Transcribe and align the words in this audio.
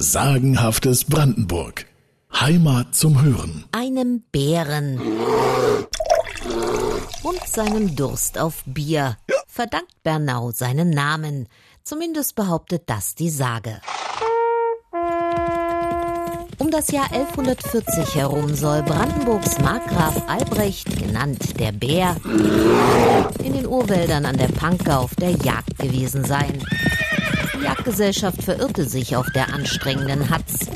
Sagenhaftes 0.00 1.06
Brandenburg. 1.06 1.86
Heimat 2.32 2.94
zum 2.94 3.20
Hören. 3.20 3.64
Einem 3.72 4.22
Bären 4.30 5.00
und 7.24 7.44
seinem 7.44 7.96
Durst 7.96 8.38
auf 8.38 8.62
Bier 8.64 9.16
verdankt 9.48 10.00
Bernau 10.04 10.52
seinen 10.52 10.90
Namen. 10.90 11.48
Zumindest 11.82 12.36
behauptet 12.36 12.84
das 12.86 13.16
die 13.16 13.28
Sage. 13.28 13.80
Um 16.58 16.70
das 16.70 16.92
Jahr 16.92 17.10
1140 17.10 18.14
herum 18.14 18.54
soll 18.54 18.84
Brandenburgs 18.84 19.58
Markgraf 19.58 20.28
Albrecht, 20.28 20.96
genannt 20.96 21.58
der 21.58 21.72
Bär, 21.72 22.14
in 23.42 23.52
den 23.52 23.66
Urwäldern 23.66 24.26
an 24.26 24.36
der 24.36 24.46
Panke 24.46 24.96
auf 24.96 25.16
der 25.16 25.30
Jagd 25.30 25.76
gewesen 25.76 26.24
sein. 26.24 26.62
Die 27.54 27.64
Jagdgesellschaft 27.64 28.42
verirrte 28.42 28.84
sich 28.84 29.16
auf 29.16 29.26
der 29.34 29.52
anstrengenden 29.52 30.30
Hatz. 30.30 30.66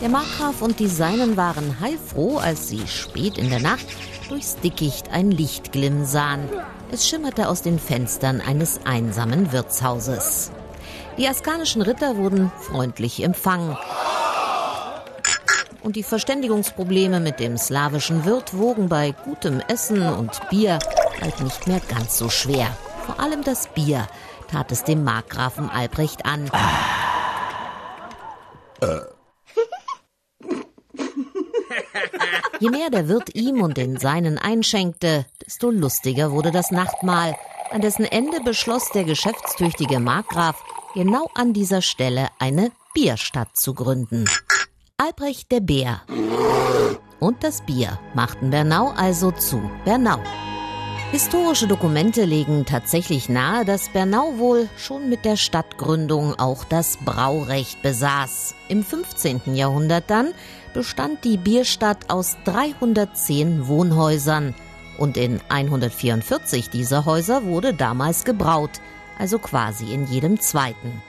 Der 0.00 0.08
Markgraf 0.08 0.62
und 0.62 0.80
die 0.80 0.88
Seinen 0.88 1.36
waren 1.36 1.80
heilfroh, 1.80 2.38
als 2.38 2.68
sie 2.68 2.86
spät 2.86 3.38
in 3.38 3.50
der 3.50 3.60
Nacht 3.60 3.86
durchs 4.28 4.56
Dickicht 4.56 5.10
ein 5.10 5.30
Licht 5.30 5.72
glimmen 5.72 6.04
sahen. 6.04 6.48
Es 6.90 7.08
schimmerte 7.08 7.48
aus 7.48 7.62
den 7.62 7.78
Fenstern 7.78 8.40
eines 8.40 8.80
einsamen 8.84 9.52
Wirtshauses. 9.52 10.50
Die 11.18 11.28
askanischen 11.28 11.82
Ritter 11.82 12.16
wurden 12.16 12.50
freundlich 12.60 13.22
empfangen 13.22 13.76
und 15.82 15.96
die 15.96 16.02
Verständigungsprobleme 16.02 17.20
mit 17.20 17.40
dem 17.40 17.58
slawischen 17.58 18.24
Wirt 18.24 18.56
wogen 18.56 18.88
bei 18.88 19.12
gutem 19.24 19.60
Essen 19.68 20.02
und 20.02 20.48
Bier 20.50 20.78
bald 21.20 21.40
nicht 21.40 21.66
mehr 21.66 21.80
ganz 21.80 22.18
so 22.18 22.28
schwer. 22.28 22.76
Vor 23.06 23.20
allem 23.20 23.42
das 23.42 23.68
Bier 23.68 24.06
tat 24.50 24.70
es 24.72 24.84
dem 24.84 25.04
Markgrafen 25.04 25.70
Albrecht 25.70 26.24
an. 26.24 26.50
Je 32.60 32.70
mehr 32.70 32.90
der 32.90 33.08
Wirt 33.08 33.34
ihm 33.34 33.60
und 33.60 33.76
den 33.76 33.96
Seinen 33.96 34.38
einschenkte, 34.38 35.26
desto 35.44 35.70
lustiger 35.70 36.30
wurde 36.30 36.52
das 36.52 36.70
Nachtmahl. 36.70 37.34
An 37.70 37.80
dessen 37.80 38.04
Ende 38.04 38.40
beschloss 38.40 38.90
der 38.90 39.04
geschäftstüchtige 39.04 39.98
Markgraf, 39.98 40.62
genau 40.94 41.28
an 41.34 41.52
dieser 41.52 41.82
Stelle 41.82 42.28
eine 42.38 42.70
Bierstadt 42.94 43.56
zu 43.56 43.74
gründen. 43.74 44.26
Albrecht 45.04 45.50
der 45.50 45.58
Bär 45.58 46.02
und 47.18 47.42
das 47.42 47.62
Bier 47.62 47.98
machten 48.14 48.50
Bernau 48.50 48.92
also 48.96 49.32
zu 49.32 49.60
Bernau. 49.84 50.20
Historische 51.10 51.66
Dokumente 51.66 52.24
legen 52.24 52.66
tatsächlich 52.66 53.28
nahe, 53.28 53.64
dass 53.64 53.88
Bernau 53.88 54.38
wohl 54.38 54.68
schon 54.76 55.08
mit 55.08 55.24
der 55.24 55.36
Stadtgründung 55.36 56.38
auch 56.38 56.62
das 56.62 56.98
Braurecht 56.98 57.82
besaß. 57.82 58.54
Im 58.68 58.84
15. 58.84 59.56
Jahrhundert 59.56 60.04
dann 60.06 60.34
bestand 60.72 61.24
die 61.24 61.36
Bierstadt 61.36 62.08
aus 62.08 62.36
310 62.44 63.66
Wohnhäusern 63.66 64.54
und 64.98 65.16
in 65.16 65.40
144 65.48 66.70
dieser 66.70 67.06
Häuser 67.06 67.42
wurde 67.42 67.74
damals 67.74 68.22
gebraut, 68.22 68.80
also 69.18 69.40
quasi 69.40 69.92
in 69.92 70.06
jedem 70.06 70.38
zweiten. 70.38 71.02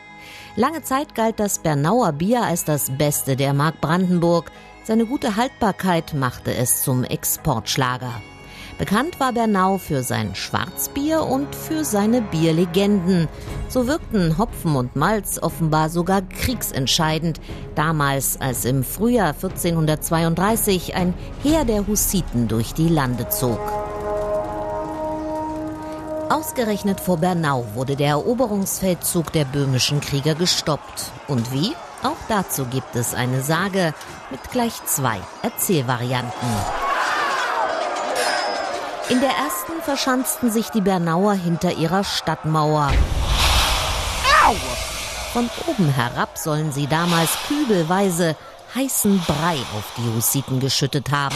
Lange 0.56 0.82
Zeit 0.84 1.16
galt 1.16 1.40
das 1.40 1.60
Bernauer 1.60 2.12
Bier 2.14 2.44
als 2.44 2.66
das 2.66 2.92
Beste 2.98 3.36
der 3.36 3.54
Mark 3.54 3.82
Brandenburg. 3.82 4.52
Seine 4.84 5.06
gute 5.06 5.36
Haltbarkeit 5.36 6.14
machte 6.14 6.54
es 6.54 6.84
zum 6.84 7.04
Exportschlager. 7.04 8.22
Bekannt 8.78 9.20
war 9.20 9.34
Bernau 9.34 9.78
für 9.78 10.02
sein 10.02 10.36
Schwarzbier 10.36 11.24
und 11.24 11.56
für 11.56 11.86
seine 11.86 12.22
Bierlegenden. 12.22 13.28
So 13.70 13.88
wirkten 13.88 14.38
Hopfen 14.38 14.76
und 14.76 14.96
Malz 14.96 15.40
offenbar 15.42 15.90
sogar 15.90 16.22
kriegsentscheidend, 16.22 17.40
damals 17.76 18.42
als 18.42 18.66
im 18.66 18.84
Frühjahr 18.84 19.34
1432 19.34 20.96
ein 20.96 21.14
Heer 21.44 21.66
der 21.66 21.88
Hussiten 21.88 22.48
durch 22.48 22.74
die 22.74 22.90
Lande 22.90 23.30
zog. 23.30 23.83
Ausgerechnet 26.34 27.00
vor 27.00 27.18
Bernau 27.18 27.64
wurde 27.76 27.96
der 27.96 28.10
Eroberungsfeldzug 28.10 29.32
der 29.34 29.46
böhmischen 29.46 30.02
Krieger 30.02 30.34
gestoppt. 30.34 31.12
Und 31.28 31.52
wie? 31.52 31.76
Auch 32.02 32.18
dazu 32.28 32.66
gibt 32.66 32.96
es 32.96 33.14
eine 33.14 33.44
Sage 33.44 33.94
mit 34.32 34.42
gleich 34.52 34.74
zwei 34.86 35.20
Erzählvarianten. 35.44 36.50
In 39.10 39.22
der 39.22 39.30
ersten 39.30 39.80
verschanzten 39.84 40.50
sich 40.52 40.70
die 40.70 40.82
Bernauer 40.82 41.34
hinter 41.34 41.74
ihrer 41.74 42.04
Stadtmauer. 42.04 42.92
Von 45.34 45.52
oben 45.68 45.90
herab 45.90 46.40
sollen 46.40 46.72
sie 46.72 46.88
damals 46.88 47.30
kübelweise 47.48 48.36
heißen 48.74 49.20
Brei 49.28 49.58
auf 49.78 49.86
die 49.98 50.16
Hussiten 50.16 50.60
geschüttet 50.60 51.12
haben. 51.12 51.36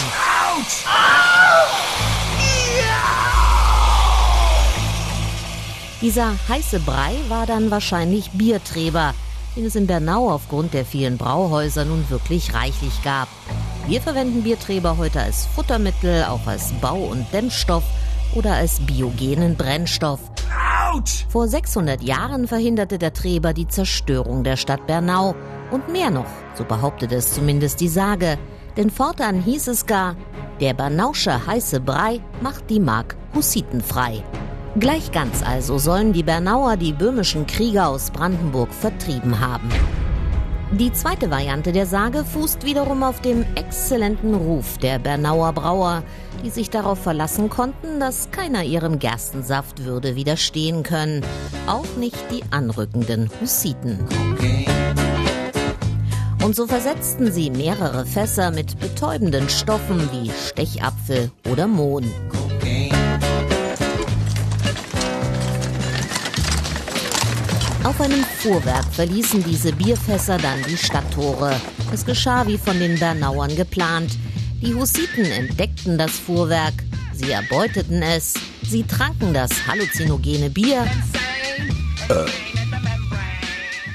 Dieser 6.02 6.36
heiße 6.48 6.80
Brei 6.82 7.16
war 7.28 7.48
dann 7.48 7.72
wahrscheinlich 7.72 8.30
Biertreber, 8.32 9.16
den 9.56 9.66
es 9.66 9.76
in 9.76 9.88
Bernau 9.88 10.30
aufgrund 10.30 10.76
der 10.76 10.86
vielen 10.86 11.18
Brauhäuser 11.18 11.86
nun 11.86 12.08
wirklich 12.10 12.54
reichlich 12.54 13.02
gab. 13.04 13.28
Wir 13.88 14.00
verwenden 14.00 14.44
Biertreber 14.44 14.98
heute 14.98 15.22
als 15.22 15.48
Futtermittel, 15.48 16.26
auch 16.26 16.46
als 16.46 16.72
Bau- 16.74 17.08
und 17.08 17.26
Dämmstoff 17.34 17.84
oder 18.36 18.54
als 18.54 18.80
biogenen 18.82 19.56
Brennstoff. 19.56 20.20
Ouch! 20.94 21.26
Vor 21.30 21.48
600 21.48 22.04
Jahren 22.04 22.48
verhinderte 22.48 23.00
der 23.00 23.14
Treber 23.14 23.54
die 23.54 23.68
Zerstörung 23.68 24.44
der 24.44 24.56
Stadt 24.56 24.86
Bernau. 24.86 25.36
Und 25.72 25.90
mehr 25.90 26.12
noch, 26.12 26.30
so 26.54 26.64
behauptet 26.64 27.12
es 27.12 27.34
zumindest 27.34 27.82
die 27.82 27.90
Sage. 27.90 28.38
Denn 28.78 28.92
fortan 28.92 29.42
hieß 29.42 29.68
es 29.68 29.88
gar, 29.88 30.16
der 30.62 30.76
Bernausche 30.76 31.48
heiße 31.48 31.80
Brei 31.80 32.22
macht 32.42 32.70
die 32.70 32.80
Mark 32.80 33.16
Hussitenfrei. 33.34 34.24
Gleich 34.80 35.12
ganz 35.12 35.42
also 35.42 35.80
sollen 35.80 36.14
die 36.14 36.22
Bernauer 36.22 36.78
die 36.78 36.94
böhmischen 36.94 37.48
Krieger 37.48 37.88
aus 37.88 38.12
Brandenburg 38.12 38.72
vertrieben 38.72 39.40
haben. 39.40 39.70
Die 40.72 40.94
zweite 40.94 41.32
Variante 41.32 41.72
der 41.72 41.88
Sage 41.88 42.24
fußt 42.24 42.64
wiederum 42.64 43.02
auf 43.02 43.20
dem 43.22 43.44
exzellenten 43.56 44.36
Ruf 44.36 44.78
der 44.78 45.00
Bernauer 45.00 45.54
Brauer, 45.54 46.04
die 46.44 46.52
sich 46.52 46.70
darauf 46.70 47.02
verlassen 47.02 47.50
konnten, 47.50 48.00
dass 48.00 48.30
keiner 48.30 48.64
ihrem 48.64 49.00
Gerstensaft 49.00 49.84
würde 49.84 50.16
widerstehen 50.16 50.84
können, 50.84 51.24
auch 51.66 51.96
nicht 51.98 52.20
die 52.30 52.44
anrückenden 52.52 53.32
Hussiten. 53.42 54.06
Und 56.44 56.56
so 56.56 56.68
versetzten 56.68 57.32
sie 57.32 57.50
mehrere 57.50 58.06
Fässer 58.06 58.52
mit 58.52 58.80
betäubenden 58.80 59.50
Stoffen 59.50 60.08
wie 60.12 60.30
Stechapfel 60.30 61.32
oder 61.50 61.66
Mohn. 61.66 62.12
Auf 67.88 68.02
einem 68.02 68.22
Fuhrwerk 68.22 68.94
verließen 68.94 69.42
diese 69.46 69.72
Bierfässer 69.72 70.38
dann 70.38 70.62
die 70.64 70.76
Stadttore. 70.76 71.56
Es 71.94 72.06
geschah 72.06 72.46
wie 72.46 72.58
von 72.58 72.78
den 72.78 73.00
Bernauern 73.00 73.56
geplant. 73.56 74.12
Die 74.62 74.76
Hussiten 74.76 75.24
entdeckten 75.24 75.98
das 75.98 76.12
Fuhrwerk, 76.12 76.74
sie 77.14 77.32
erbeuteten 77.32 78.02
es, 78.02 78.34
sie 78.62 78.84
tranken 78.84 79.34
das 79.34 79.52
halluzinogene 79.68 80.50
Bier 80.50 80.86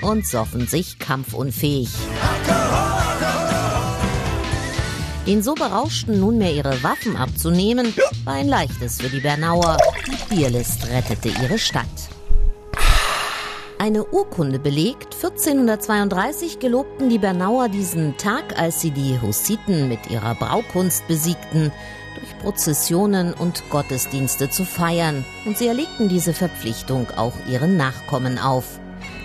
und 0.00 0.26
soffen 0.26 0.66
sich 0.66 0.98
kampfunfähig. 0.98 1.90
Den 5.26 5.42
so 5.42 5.52
berauschten 5.52 6.18
nunmehr 6.18 6.54
ihre 6.54 6.82
Waffen 6.82 7.14
abzunehmen, 7.14 7.92
war 8.24 8.36
ein 8.36 8.48
leichtes 8.48 9.02
für 9.02 9.10
die 9.10 9.20
Bernauer. 9.20 9.76
Die 10.06 10.34
Bierlist 10.34 10.88
rettete 10.88 11.28
ihre 11.28 11.58
Stadt. 11.58 11.86
Eine 13.82 14.04
Urkunde 14.04 14.60
belegt, 14.60 15.16
1432 15.16 16.60
gelobten 16.60 17.08
die 17.08 17.18
Bernauer 17.18 17.68
diesen 17.68 18.16
Tag, 18.16 18.56
als 18.56 18.80
sie 18.80 18.92
die 18.92 19.20
Hussiten 19.20 19.88
mit 19.88 20.08
ihrer 20.08 20.36
Braukunst 20.36 21.08
besiegten, 21.08 21.72
durch 22.14 22.38
Prozessionen 22.38 23.34
und 23.34 23.68
Gottesdienste 23.70 24.48
zu 24.50 24.64
feiern, 24.64 25.24
und 25.46 25.58
sie 25.58 25.66
erlegten 25.66 26.08
diese 26.08 26.32
Verpflichtung 26.32 27.08
auch 27.16 27.32
ihren 27.50 27.76
Nachkommen 27.76 28.38
auf. 28.38 28.78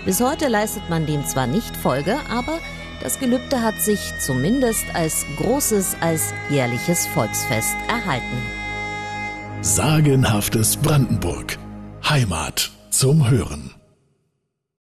Bis 0.04 0.20
heute 0.20 0.48
leistet 0.48 0.90
man 0.90 1.06
dem 1.06 1.24
zwar 1.24 1.46
nicht 1.46 1.76
Folge, 1.76 2.16
aber 2.28 2.58
das 3.00 3.20
Gelübde 3.20 3.62
hat 3.62 3.80
sich 3.80 4.12
zumindest 4.18 4.86
als 4.92 5.24
großes, 5.36 5.98
als 6.00 6.34
jährliches 6.50 7.06
Volksfest 7.06 7.76
erhalten. 7.86 8.42
Sagenhaftes 9.60 10.76
Brandenburg. 10.78 11.56
Heimat 12.02 12.72
zum 12.90 13.30
Hören. 13.30 13.77